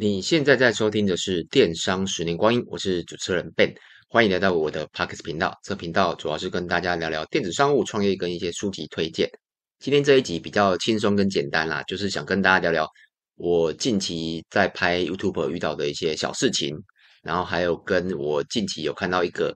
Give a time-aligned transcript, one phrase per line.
[0.00, 3.70] 你现在在收听的是《电商十年光阴》，我是主持人 Ben，
[4.08, 5.54] 欢迎来到我的 Podcast 频道。
[5.62, 9.30] 这频道主要是跟大家聊聊电子商务创业跟一些书籍推荐。
[9.78, 12.88] 今天这一集比较轻松跟简单啦，就是想跟大家聊聊
[13.34, 16.74] 我近期在拍 YouTube 遇到的一些小事情，
[17.22, 19.54] 然后还有跟我近期有看到一个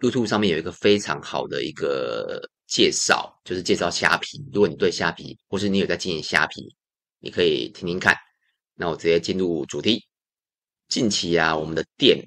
[0.00, 4.36] YouTube 上面有一个非常好的一个介绍，就是介绍虾皮。
[4.52, 6.60] 如果你对虾皮，或是你有在经营虾皮，
[7.20, 8.14] 你可以听听看。
[8.80, 10.02] 那我直接进入主题。
[10.88, 12.18] 近期啊，我们的店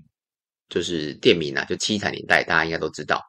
[0.70, 3.20] 就是店名啊，就七彩年代，大家应该都知道。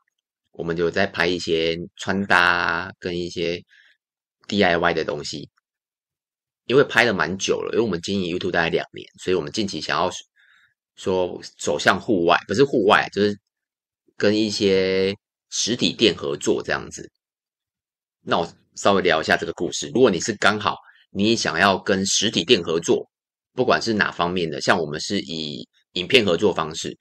[0.52, 3.58] 我们就在拍一些穿搭跟一些
[4.46, 5.48] DIY 的东西，
[6.66, 10.10] 因为拍了蛮久了，因为我们经营 YouTube 大概两年，所以我们近期想要
[10.96, 13.34] 说走向户外，不是户外，就是
[14.18, 15.16] 跟一些
[15.48, 17.10] 实体店合作这样子。
[18.20, 19.90] 那我稍微聊一下这个故事。
[19.94, 20.76] 如果你是刚好
[21.10, 23.10] 你想要跟实体店合作，
[23.54, 26.96] 不管是哪方面的，像我们是以影片合作方式。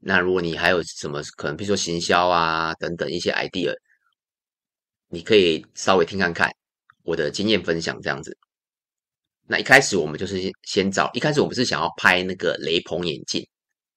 [0.00, 3.72] 那如果你还有什么可能，比如说行销啊等等一些 idea，
[5.08, 6.50] 你可以稍微听看看
[7.04, 8.36] 我的经验分享这样子。
[9.46, 13.46] 那一开始我们就是先找，一开始我们是想要拍那个雷朋眼镜，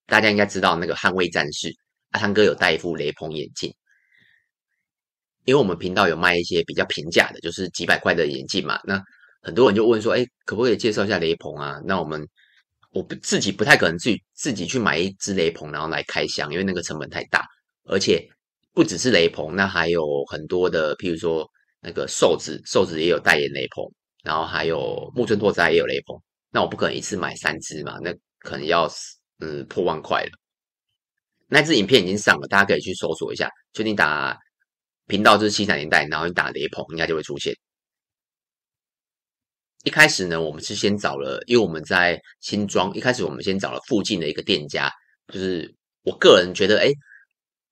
[0.06, 1.74] 大家应该知道那个捍卫战士，
[2.12, 3.74] 阿汤哥有戴一副雷朋眼镜，
[5.46, 9.02] 因为我们频道有卖一些比较平价的，就是几百块的眼镜嘛，那。
[9.46, 12.28] 很多人就问说：“哎，可不可以介绍一下雷朋啊？”那我们
[12.90, 17.46] 我不自己不太可能自己自己去买一支雷朋，然后来开箱，因为那个成本太大。
[17.88, 18.28] 而且
[18.74, 21.48] 不只是雷朋，那还有很多的，譬如说
[21.80, 23.86] 那个瘦子，瘦子也有代言雷朋，
[24.24, 26.20] 然后还有木村拓哉也有雷朋。
[26.50, 28.90] 那我不可能一次买三支嘛，那可能要
[29.42, 30.32] 嗯破万块了。
[31.48, 34.36] 那支影片已经上了，大家可以去搜索一下，就你打
[35.06, 37.56] 频道就是七彩年代，然后你打雷朋，应该就会出现。
[39.86, 42.92] 一开始呢，我们是先找了，因为我们在新庄。
[42.96, 44.92] 一开始我们先找了附近的一个店家，
[45.32, 45.72] 就是
[46.02, 46.92] 我个人觉得，哎，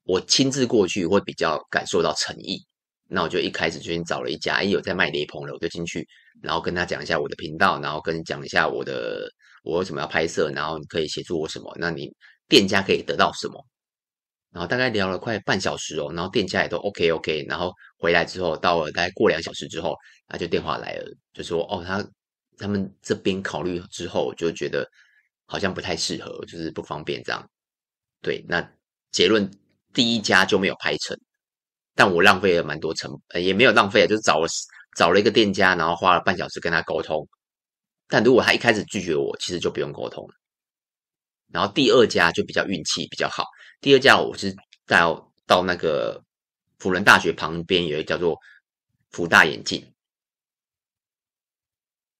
[0.03, 2.63] 我亲自过去会比较感受到诚意。
[3.09, 6.07] 那我就一开始就先找了一家，哎，有在卖雷朋的，我就进去，
[6.39, 9.27] 然后跟他讲一下我的频道，然后跟你讲一下我的
[9.63, 12.07] 我为什么要拍摄，然后你可以协助我什么，那你
[12.47, 13.65] 店家可以得到什么。
[14.53, 19.95] 然后大概聊了快半小时哦，然后店家也都 OK OK，然后回来之后，到了大概过两小时之后，
[20.27, 22.05] 他就电话来了，就说哦，他
[22.57, 24.87] 他们这边考虑之后就觉得
[25.47, 27.49] 好像不太适合，就是不方便这样。
[28.21, 28.71] 对，那
[29.11, 29.49] 结论
[29.93, 31.17] 第一家就没有拍成，
[31.95, 34.47] 但我浪费了蛮多成呃，也没有浪费，就是找了
[34.95, 37.27] 找了一个店家，然后花了半小时跟他沟通。
[38.07, 40.33] 但如果他一开始拒绝我，其实就不用沟通了。
[41.51, 43.45] 然后第二家就比较运气比较好。
[43.83, 44.55] 第二家我是
[44.88, 46.23] 到到那个
[46.79, 48.39] 辅仁大学旁边有一个叫做
[49.11, 49.85] 辅大眼镜，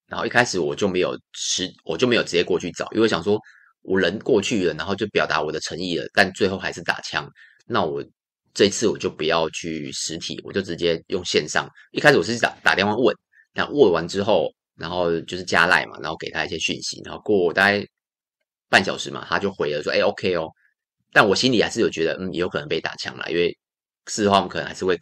[0.08, 3.40] 然后一开始我就没有实，我就没有直接过去找，因为想说
[3.82, 7.26] 我人过去了，然后就表达我的诚意了，但最后还是打枪。
[7.66, 8.04] 那我
[8.54, 11.66] 这次我就不要去实体，我就直接用线上。
[11.94, 13.16] 一开始我是打打电话问，
[13.54, 17.88] 然后问完之后，然后就是加赖嘛，然后给他一些讯息，然后过大概。
[18.70, 20.50] 半小时嘛，他就回了说：“哎，OK 哦。”
[21.14, 23.56] 但我心里还是有觉得，嗯，也有可能被打枪了，因为
[24.08, 24.98] 事后我们可能还是会，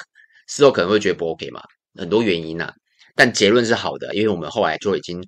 [0.48, 1.64] 事后可能会觉得不 OK 嘛，
[1.96, 2.74] 很多原因呐、啊。
[3.16, 5.22] 但结论是好的，因为我们后来就已经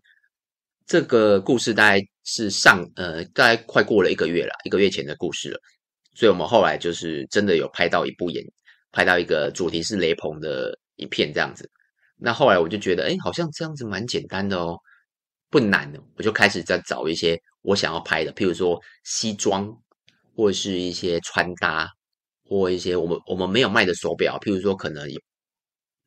[0.85, 5.59] 这个故事大概是上呃，大概快过了一个月了，一个月前的故事了。
[6.15, 8.43] 所以我们后来就是真的有拍到一部演，
[8.91, 11.69] 拍到一个主题是雷朋的影片这样子。
[12.17, 14.77] 那后来我就觉得，哎，好像这样子蛮简单的哦，
[15.49, 17.39] 不难的，我就开始在找一些。
[17.63, 19.65] 我想要拍的，譬如说西装，
[20.35, 21.87] 或是一些穿搭，
[22.47, 25.19] 或一些我们我们没有卖的手表，譬如说可能有，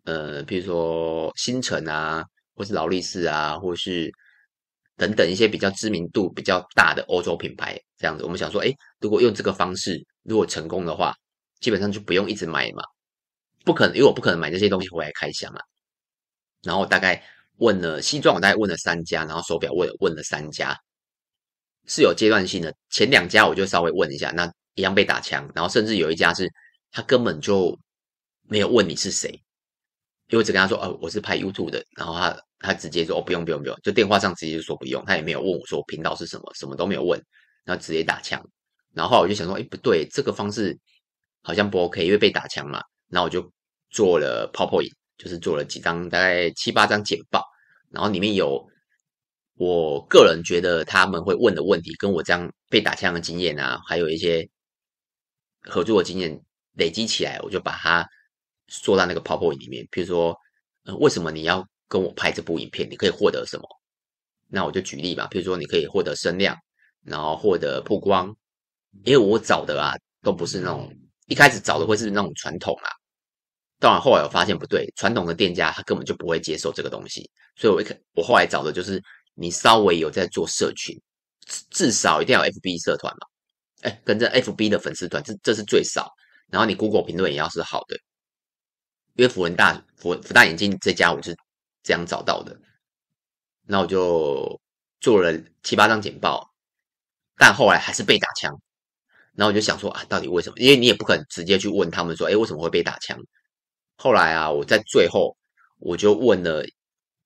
[0.05, 4.11] 呃，譬如说星辰啊，或是劳力士啊，或是
[4.97, 11.15] 等等一些比较知名度比较大的欧洲品牌，这样子，我们想说，诶，如果用这个方式，如果成功的话，
[11.61, 12.83] 基本上就不用一直买嘛，
[13.65, 15.61] 不可能，因为我不可能买这些东西回来开箱啊。
[16.63, 17.23] 然后大概
[17.59, 20.77] 问了西装，我大概问了三家，然后手表我也问了三家。
[21.87, 26.51] 是有阶段性的，前两家我就稍微问一下，那一样被打枪，然后甚至有一家是
[26.91, 27.79] 他根本就
[28.43, 29.31] 没有问你是谁，
[30.29, 37.23] 因为我只跟他说哦，我是拍 YouTube 的，然后他他直接说哦，不用不用不用，就电话上直接就说不用，他也没有问我说频道是什么，什么都没有问，
[37.65, 38.45] 然后直接打枪，
[38.93, 40.77] 然后我就想说，哎，不对，这个方式
[41.43, 43.49] 好像不 OK，因为被打枪嘛，然后我就
[43.91, 47.45] 做了 PowerPoint，就是做了几张大概七八张简报，
[47.91, 48.67] 然后里面有。
[49.57, 54.49] 我个人觉得他们会问的问题，跟我这样被打枪的经验啊，还有一些
[55.63, 56.41] 合作的经验
[56.75, 58.07] 累积起来，我就把它
[58.69, 59.87] 说到那个 PowerPoint 里面。
[59.91, 60.37] 比如说，
[61.01, 62.89] 为什么你要跟我拍这部影片？
[62.91, 63.67] 你可以获得什么？
[64.49, 66.57] 那我就举例吧，比如说你可以获得声量，
[67.03, 68.29] 然后获得曝光，
[69.05, 70.95] 因为我找的啊都不是那种
[71.27, 72.91] 一开始找的会是那种传统啊，
[73.81, 79.03] 当然后来我发现不对，传统的店家他根本就不会接受这个东西，所以我一开我后来找的就是
[79.37, 81.01] 你稍微有在做社群，
[81.71, 83.27] 至少一定要有 FB 社团嘛，
[83.83, 86.11] 哎，跟着 FB 的粉丝团，这这是最少，
[86.51, 87.97] 然后你 Google 评论也要是好的，
[89.15, 91.37] 因为辅仁大辅辅大眼镜这家我是
[91.83, 92.59] 这样找到的。
[93.69, 94.61] 那我就
[95.01, 96.51] 做了七八张简报，
[97.37, 98.59] 但后来还是被打枪。
[99.35, 100.57] 然后我就想说啊，到底为什么？
[100.59, 103.19] 因为你也不可能直接去问他们说，哎，为什么会被打枪？
[103.97, 105.37] 后来啊，我在最后
[105.79, 106.65] 我就问了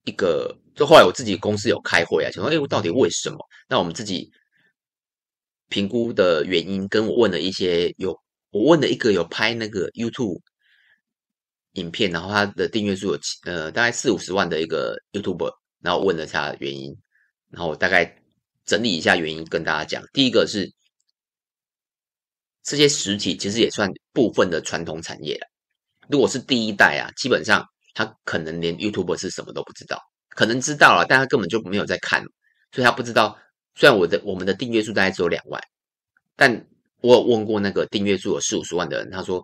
[0.05, 3.37] 一个，就后来我自己公司有开会啊，想说，哎，我到底为什么？
[3.67, 4.31] 那我们自己
[5.69, 8.17] 评估的原因，跟我问了一些有，
[8.49, 10.41] 我问了一个有拍那个 YouTube
[11.73, 15.51] 影片，然后他的订阅数有呃大概四五十万的一个 YouTuber。
[15.83, 16.95] 然后问了他原因，
[17.49, 18.15] 然后我大概
[18.65, 20.05] 整理一下原因跟大家讲。
[20.13, 20.71] 第一个是
[22.61, 25.47] 这些实体其实也算部分的传统产业了。
[26.07, 29.99] 如果是第一代啊，基本上他可能连 YouTube 是什么都不知道，
[30.29, 32.21] 可能知道了，但他根本就没有在看，
[32.71, 33.37] 所以他不知道。
[33.73, 35.61] 虽然我的我们的订阅数大概只有两万，
[36.35, 36.67] 但
[36.99, 39.41] 我有问过那个订阅数有四五十万的人，他说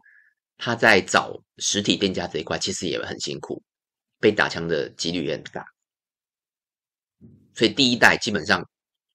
[0.58, 3.64] 他在找实体店家这一块其实也很辛苦，
[4.20, 5.66] 被打枪的几率也很大。
[7.56, 8.62] 所以第一代基本上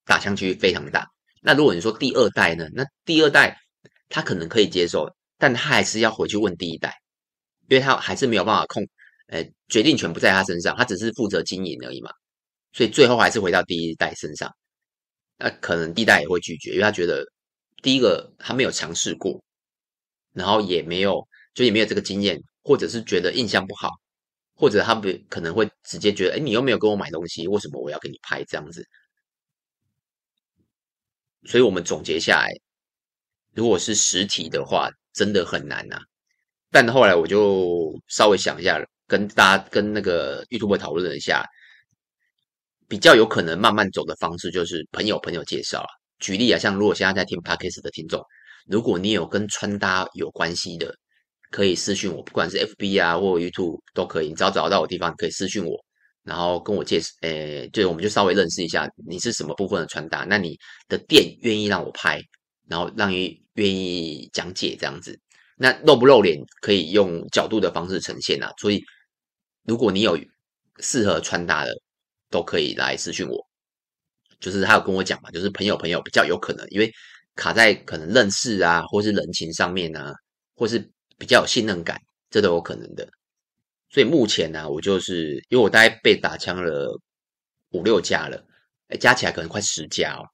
[0.07, 1.07] 打枪几率非常大。
[1.43, 2.67] 那如果你说第二代呢？
[2.73, 3.57] 那第二代
[4.09, 5.07] 他可能可以接受，
[5.37, 6.97] 但他还是要回去问第一代，
[7.69, 8.83] 因为他还是没有办法控，
[9.33, 12.11] 呃，决定权不在他身上，他只是负责经营而已嘛。
[12.73, 14.55] 所以最后还是回到第一代身上。
[15.39, 17.25] 那可能第一代也会拒绝，因为他觉得
[17.83, 19.43] 第一个他没有尝试过，
[20.35, 23.91] 然后也没有就也没有这个经验，或者是觉得印象不好。
[24.55, 28.87] 或者他不可能会直接觉得，哎，你又没有跟我买东西，为什么我要给你拍这样子？
[31.45, 32.53] 所以我们总结下来，
[33.55, 35.99] 如果是实体的话，真的很难呐。
[36.71, 41.45] 但后来我就稍微想一下了，跟大家跟那个 YouTube 讨论了一下，
[42.89, 45.91] 比较有可能慢慢走的方式就是朋友朋友介绍啊。
[46.19, 48.25] 举例啊，像如果现在在听 Podcast 的听众，
[48.67, 50.95] 如果你有跟穿搭有关系的。
[51.51, 55.77] 可以私讯我，不管是 FB 啊或 YouTube 都可以，你只要找到我地方可以私讯我，
[56.25, 60.59] 然后跟我介绍，诶，就我们就稍微认识一下你是什么部分的穿搭，那你
[60.89, 62.23] 的店愿意让我拍，
[62.71, 65.15] 然后让你愿意讲解这样子，
[65.59, 68.83] 那露不露脸可以用角度的方式呈现啊，所以
[69.65, 70.19] 如果你有
[70.79, 71.73] 适合穿搭的，
[72.31, 73.47] 都可以来私讯我，
[74.41, 76.93] 就是他有跟我讲嘛，就是朋友朋友比较有可能，因为
[77.35, 80.13] 卡在可能认识啊，或是人情上面啊，
[80.55, 80.91] 或是。
[81.19, 82.01] 比较有信任感，
[82.31, 83.09] 这都有可能的。
[83.91, 86.99] 所以目前呢、啊，我就是因为我大概被打枪了
[87.71, 88.45] 五六家了，
[88.89, 90.27] 哎，加起来可能快十家哦。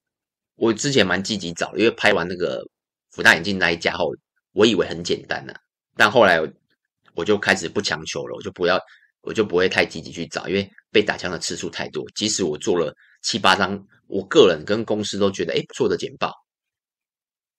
[0.54, 2.64] 我之前蛮积极找，因为拍完那个
[3.10, 4.10] 福大眼镜那一家后，
[4.52, 5.60] 我以为很简单呢、啊，
[5.94, 6.40] 但后来
[7.14, 8.80] 我就开始不强求了，我就不要，
[9.28, 12.02] 我就不会太积极去找，因为被打枪的次数太多。
[12.14, 16.32] 即使我做了七八张，我个人跟公司都觉得哎不错的简报，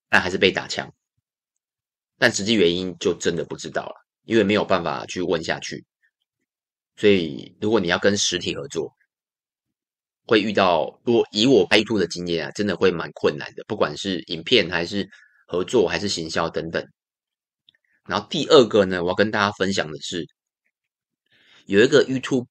[0.09, 0.91] 但还是被打枪。
[2.17, 3.93] 但实际原因就真的不知道了，
[4.23, 5.85] 因为没有办法去问下去。
[6.97, 8.91] 所以，如果你要跟实体合作，
[10.25, 15.07] 会遇到，如果以我拍图的经验啊，真的会蛮困难的，不管是影片还是
[15.45, 16.83] 合作还是行销等等。
[18.05, 20.25] 然后第二个呢，我要跟大家分享的是，
[21.69, 22.47] 有一个 YouTube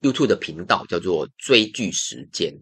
[0.00, 2.54] YouTube 的频道叫做追剧时间。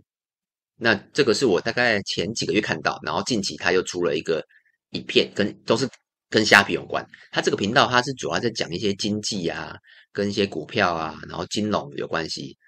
[0.77, 4.45] 那这个是我大概前几个月看到，然后近期他又出了一个
[4.91, 5.89] 影片，跟都是。
[6.29, 9.77] 跟虾皮有关，他这个频道他是主要在讲一些经济啊，
[10.11, 12.59] 跟一些股票啊，然后金融有关系。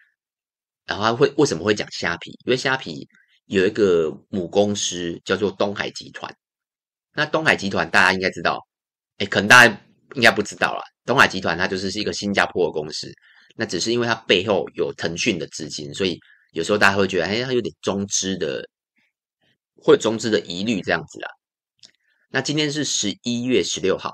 [0.86, 2.30] 然后他会为什么会讲虾皮？
[2.44, 3.08] 因为虾皮
[3.46, 6.32] 有一个母公司叫做东海集团。
[7.14, 8.64] 那东海集团大家应该知道，
[9.16, 9.80] 哎，可能大家
[10.14, 10.82] 应该不知道啦。
[11.04, 13.10] 东海集团它就是是一个新加坡的公司，
[13.56, 16.18] 那只是因为它背后有腾讯的资金，所以
[16.52, 18.68] 有时候大家会觉得，哎，它有点中资的，
[19.76, 21.28] 会有中资的疑虑这样子啦。
[22.30, 24.12] 那今天是十一月十六号，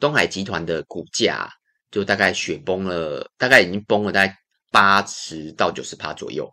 [0.00, 1.48] 东海集团的股价
[1.90, 4.36] 就大概雪崩了，大概已经崩了大概
[4.70, 6.52] 八十到九十趴左右。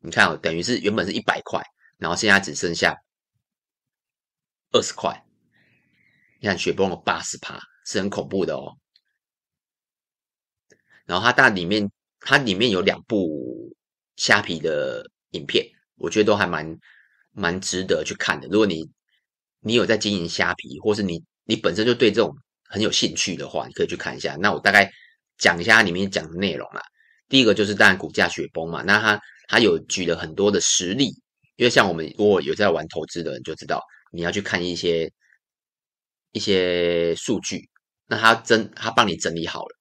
[0.00, 1.62] 你看哦，等于是原本是一百块，
[1.98, 2.96] 然后现在只剩下
[4.72, 5.22] 二十块。
[6.42, 7.56] 你看雪崩了八十趴，
[7.86, 8.76] 是很恐怖的哦。
[11.06, 13.72] 然后它大里面，它里面有两部
[14.16, 16.76] 虾皮的影片，我觉得都还蛮
[17.30, 18.48] 蛮值得去看的。
[18.48, 18.84] 如果你
[19.60, 22.34] 你有在经营虾皮，或是你你本身就对这种
[22.64, 24.34] 很有兴趣的话，你可以去看一下。
[24.34, 24.90] 那我大概
[25.38, 26.82] 讲一下它里面讲的内容啦。
[27.28, 31.06] 第一个就是当然股价雪崩嘛，那它它有举了很多的实例，
[31.54, 33.80] 因为像我们如果有在玩投资的人就知道，
[34.10, 35.08] 你要去看一些
[36.32, 37.68] 一些数据，
[38.06, 39.76] 那他真他帮你整理好了，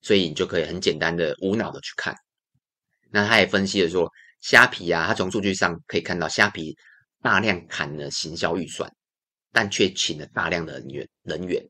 [0.00, 2.14] 所以你就可以很简单的无脑的去看。
[3.10, 4.10] 那他也分析了说，
[4.40, 6.76] 虾皮啊，他从数据上可以看到虾皮
[7.20, 8.90] 大量砍了行销预算，
[9.52, 11.62] 但却请了大量的人员人员，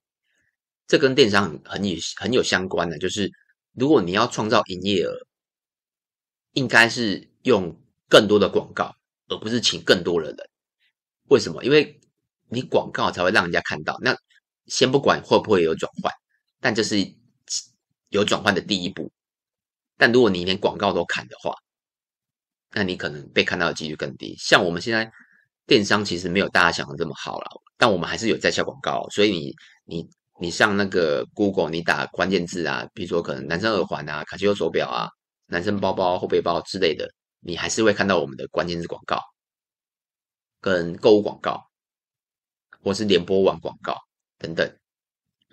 [0.86, 3.30] 这跟电商很很有很有相关的，就是
[3.72, 5.26] 如果你要创造营业额，
[6.52, 7.76] 应该是用
[8.08, 8.94] 更多的广告，
[9.28, 10.36] 而不是请更多的人。
[11.28, 11.64] 为什么？
[11.64, 11.98] 因为
[12.52, 13.98] 你广告才会让人家看到。
[14.02, 14.14] 那
[14.66, 16.12] 先不管会不会有转换，
[16.60, 16.96] 但这是
[18.10, 19.10] 有转换的第一步。
[19.96, 21.54] 但如果你连广告都砍的话，
[22.74, 24.36] 那你可能被看到的几率更低。
[24.38, 25.10] 像我们现在
[25.66, 29.08] 电商其实没有大家想的这么好了，但我们还是有在下广告。
[29.10, 29.54] 所以你
[29.84, 30.08] 你
[30.40, 35.08] 你上那个 Google，你打关键字啊，比如说可能男生耳环啊、卡西欧手表啊、
[35.46, 37.08] 男生包包、后背包之类的，
[37.40, 39.20] 你还是会看到我们的关键字广告
[40.60, 41.62] 跟购物广告，
[42.82, 43.96] 或是联播网广告
[44.38, 44.70] 等等。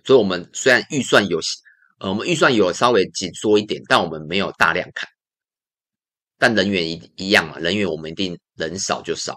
[0.04, 1.40] 所以，我们虽然预算有。
[2.02, 5.06] 呃，我们预算有稍微紧缩一点，但我们没有大量砍。
[6.38, 9.36] 但人员一一样嘛，人员我们一定人少就少，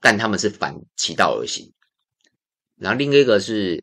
[0.00, 1.72] 但他们是反其道而行。
[2.74, 3.80] 然后另一个是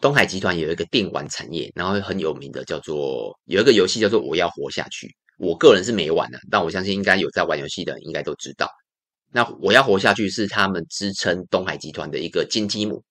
[0.00, 8.70] 东海集团有一个电玩产业，然后很有名的叫做有一个游戏叫做《我要活下去》，我个人是没玩的，但我相信应该有在玩游戏的应该都知道。
[9.30, 13.02] 那《我要活下去》是他们支撑东海集团的一个金鸡母，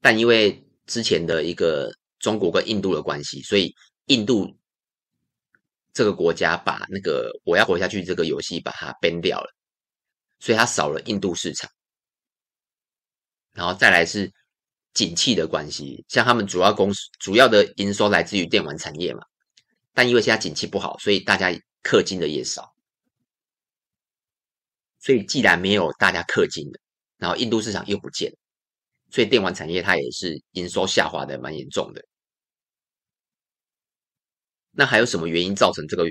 [0.00, 1.92] 但因为之前的一个。
[2.20, 3.74] 中国跟印度的关系，所以
[4.06, 4.50] 印度
[5.92, 9.50] 这个国家把那个我要活下去这个游戏把它 ban 掉了，
[10.40, 11.70] 所以它少了印度市场。
[13.52, 14.32] 然后再来是
[14.94, 19.20] 景气的关系，像他们主要公司主要的营收来自于电玩产业嘛，
[19.92, 21.50] 但因为现在景气不好，所以大家
[21.82, 22.73] 氪金的也少。
[25.04, 26.80] 所以既然没有大家氪金的，
[27.18, 28.32] 然后印度市场又不见，
[29.10, 32.02] 所以电玩产业它也是营收下滑的蛮严重的。
[34.70, 36.04] 那还有什么原因造成这个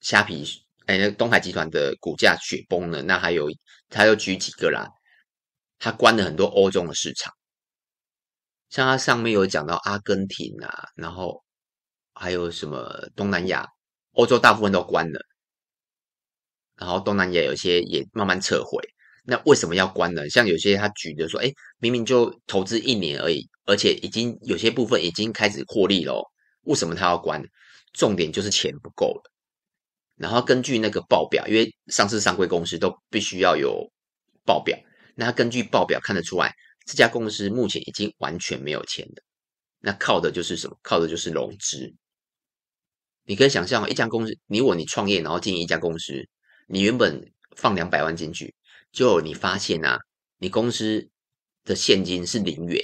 [0.00, 0.42] 虾皮
[0.86, 3.02] 哎，东海集团的股价雪崩呢？
[3.02, 3.46] 那还有，
[3.90, 4.88] 他又举几个啦。
[5.78, 7.32] 他关了很多欧洲的市场，
[8.70, 11.44] 像他上面有讲到阿根廷啊，然后
[12.14, 13.66] 还有什么东南亚、
[14.12, 15.20] 欧洲大部分都关了，
[16.80, 18.82] 然后东南亚有些也慢慢撤回。
[19.24, 20.28] 那为什么要关呢？
[20.30, 26.24] 像有些他举的说，哎，明明就投资一年而已，而且已经有些部分已经开始获利了，
[26.62, 27.40] 为什么他要关？
[27.92, 29.30] 重点就是钱不够了，
[30.16, 33.92] 然后根据那个报表，因为上市上柜公司都必须要有
[34.44, 34.78] 报表，
[35.16, 36.54] 那他根据报表看得出来，
[36.86, 39.22] 这家公司目前已经完全没有钱了。
[39.80, 40.76] 那靠的就是什么？
[40.82, 41.92] 靠的就是融资。
[43.24, 46.26] 你可以想象，一家公司，你我你创业，然后经营一家公司，
[46.70, 48.54] 你原本放两百万进去，
[48.92, 49.98] 就你发现啊，
[50.38, 51.08] 你公司
[51.64, 52.80] 的现金是零元，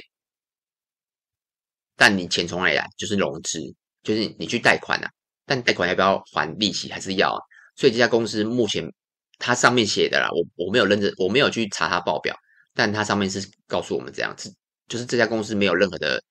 [1.94, 2.86] 但你钱从哪里来？
[2.96, 3.60] 就是融资。
[4.02, 5.10] 就是你去贷款啊，
[5.44, 7.42] 但贷款要不要还利息还是要啊？
[7.74, 8.88] 所以这家公司目前
[9.36, 12.32] 它上面写的啦，我我没有认真，我没有去查它报表，
[12.72, 14.54] 但它上面是告诉我们这样子，
[14.86, 16.22] 就是这家公司没有任何的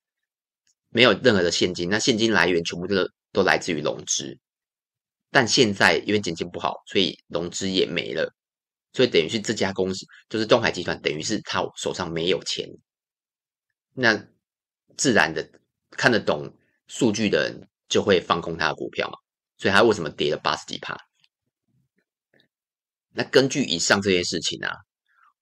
[0.87, 2.95] 没有任何的现金，那现金来源全部都
[3.33, 4.39] 都来自于融资，
[5.35, 8.33] 但现在因为经济不好，所以融资也没了，
[8.93, 12.65] 所以等于是这家公司就是东海集团，等于是他手上没有钱，
[13.93, 14.25] 那
[14.95, 15.45] 自然的
[15.91, 16.49] 看得懂。
[16.87, 19.17] 数据的人就会放空他的股票嘛，
[19.57, 20.95] 所以他为什么跌了八十几趴？
[23.09, 24.71] 那根据以上这些事情啊，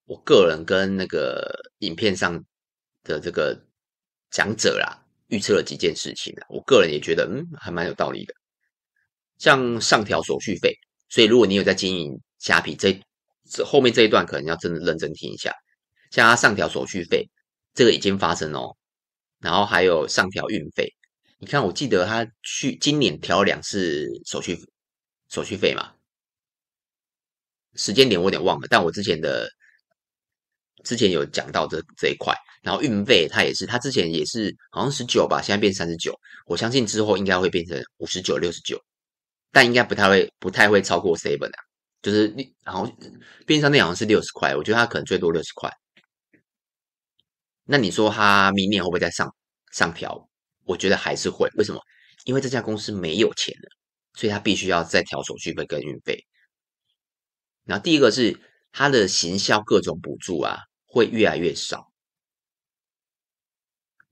[0.06, 2.42] 我个人跟那个影片上
[3.04, 3.62] 的这个
[4.32, 8.34] 讲者啦，预测了几件事情啊，我个人也觉得嗯，还蛮有道理的。
[9.38, 10.76] 像上调手续费，
[11.10, 13.00] 所以如果你有在经营虾皮，这
[13.50, 15.54] 这后面这一段可能要真的认真听一下。
[16.12, 17.28] 像他上调手续费，
[17.74, 18.76] 这个已经发生哦，
[19.40, 20.94] 然后还有上调运费。
[21.40, 24.58] 你看，我记得他去今年调了两次手续
[25.30, 25.92] 手续费嘛，
[27.76, 29.50] 时间点我有点忘了，但我之前的
[30.86, 38.80] 之前有讲到这这一块，然后运费他也是，他之前也是好像十九吧，现在变三十九，我相信之后应该会变成五十九、六十九，
[39.54, 41.60] 但应该不太会不太会超过 seven 啊，
[42.02, 42.28] 就是
[42.66, 42.86] 然后
[43.46, 45.72] 便利商店好像是六十块，我觉得他可能最多六十块，
[47.64, 49.34] 那你说他明年会不会再上
[49.72, 50.28] 上调？
[50.66, 51.80] 我觉得还是会，为什么？
[52.26, 53.70] 因为这家公司没有钱了，
[54.14, 56.26] 所以他必须要再调手续费跟运费。
[57.66, 58.40] 然后第一个是
[58.72, 61.92] 他的行销各种补助啊，会越来越少。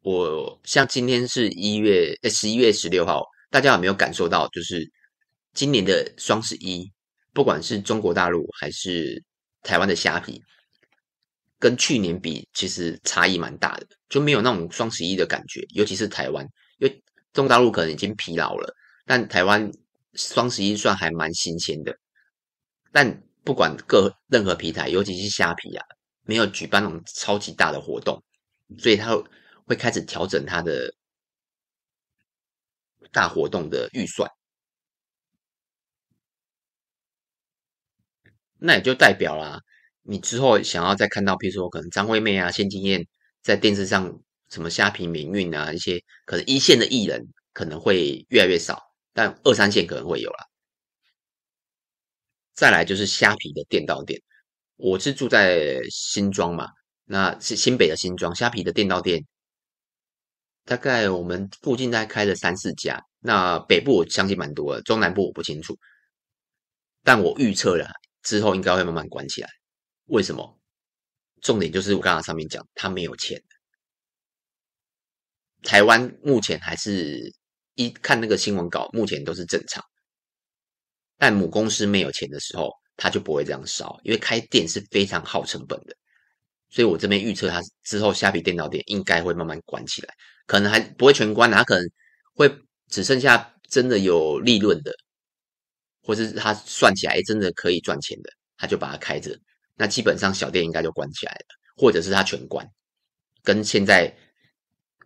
[0.01, 4.47] 我像今天是一月，呃，十一月十六号，大家有没有感受到？
[4.49, 4.91] 就是
[5.53, 6.91] 今年的双十一，
[7.33, 9.21] 不管是中国大陆还是
[9.61, 10.41] 台湾的虾皮，
[11.59, 15.65] 跟去年比，其实差异蛮大的，就没有那种双十一的感觉。
[15.73, 16.45] 尤其是台湾，
[16.79, 17.03] 因为
[17.33, 18.73] 中国大陆可能已经疲劳了，
[19.05, 19.69] 但台湾
[20.13, 21.95] 双十一算还蛮新鲜的。
[22.91, 25.85] 但不管各任何平台，尤其是虾皮啊，
[26.23, 28.21] 没有举办那种超级大的活动，
[28.79, 29.15] 所以他
[29.65, 30.93] 会开始调整他的
[33.11, 34.29] 大活动的预算。
[38.63, 39.59] 那也就代表啦，
[40.03, 43.03] 你之后想要再看到，比如说可能张惠妹啊、谢金燕
[43.41, 47.19] 在电视上什么虾皮免运啊，一些可能一线的艺人
[47.53, 48.79] 可能会越来越少，
[49.13, 50.45] 但二三线可能会有啦。
[52.53, 54.21] 再来就是虾皮的店到店，
[54.75, 56.67] 我是住在新庄嘛，
[57.05, 59.25] 那是新北的新庄，虾皮的店到店
[60.65, 65.75] 大概我们附近大概开了三四家，那北部我相信蛮多，中南部我不清楚，
[67.03, 67.89] 但我预测了。
[68.23, 69.49] 之后应该会慢慢关起来，
[70.05, 70.59] 为什么？
[71.41, 73.41] 重点就是我刚刚上面讲，他没有钱。
[75.63, 77.33] 台湾目前还是
[77.75, 79.83] 一看那个新闻稿，目前都是正常。
[81.17, 85.95] 但母公司没有钱的时候，他就不会这样烧，因为开店是非常耗成本的。
[86.69, 90.13] 所以我这边预测，他之后虾皮电脑店应该会慢慢关起来，
[90.45, 91.87] 可能还不会全关，他可能
[92.33, 92.51] 会
[92.87, 94.91] 只剩下真的有利润的。
[96.11, 99.33] 或是他算起来真的可以赚钱的，他就把它开着。
[99.75, 101.45] 那基本上小店应该就关起来了，
[101.77, 102.67] 或者是他全关。
[103.43, 104.13] 跟现在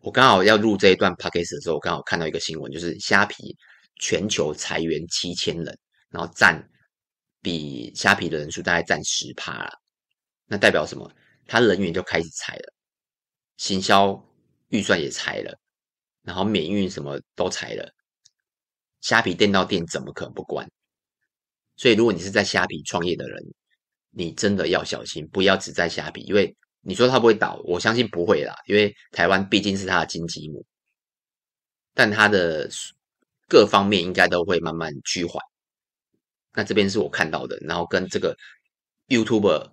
[0.02, 3.56] 我刚好要录这一段 podcast 的时候，我刚好看到一个新闻，就是虾皮
[4.00, 5.78] 全球裁员七千人，
[6.10, 6.68] 然后占
[7.40, 9.72] 比虾皮的人数大概占十趴啦。
[10.48, 11.08] 那代表什么？
[11.46, 12.74] 他人员就开始裁了，
[13.58, 14.20] 行销
[14.70, 15.56] 预算也裁了，
[16.24, 17.94] 然后免运什么都裁了。
[19.02, 20.68] 虾皮店到店怎么可能不关？
[21.78, 23.44] 所以，如果你是在虾皮创业的人，
[24.12, 30.66] 你真的要小心，不要只在虾皮，因为你说它不会倒，我相信不会啦，因为台湾毕竟是它的金鸡母，
[31.94, 32.70] 但它的
[33.50, 35.44] 各方面应该都会慢慢趋缓。
[36.54, 38.38] 那这边是我看到的，然后跟这个
[39.10, 39.72] YouTube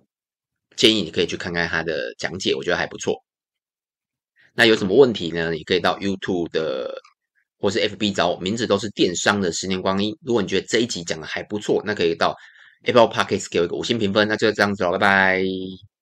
[0.75, 3.23] 建议你可以去看看他的讲解，我觉得还不错。
[4.53, 5.51] 那有什么问题呢？
[5.51, 7.01] 你可以到 YouTube 的。
[7.63, 10.13] 或是 FB 找我，名字都是电商的十年光阴。
[10.21, 12.35] 如果你觉得这一集讲的还不错，那可以到
[12.83, 14.27] Apple Podcast 给我一个五星评分。
[14.27, 15.92] 那就这样子了，拜拜。